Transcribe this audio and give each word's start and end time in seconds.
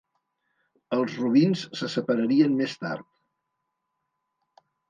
Els 0.97 1.17
Robins 1.23 1.61
se 1.81 1.91
separarien 1.97 2.57
més 2.63 2.75
tard. 2.87 3.07